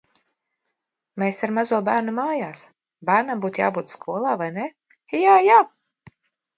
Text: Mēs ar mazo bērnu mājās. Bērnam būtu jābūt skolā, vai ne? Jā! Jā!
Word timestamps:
Mēs 1.23 1.41
ar 1.47 1.53
mazo 1.57 1.81
bērnu 1.91 2.15
mājās. 2.21 2.65
Bērnam 3.13 3.47
būtu 3.47 3.65
jābūt 3.67 3.97
skolā, 3.99 4.35
vai 4.45 4.53
ne? 4.61 4.69
Jā! 5.25 5.41
Jā! 5.55 5.65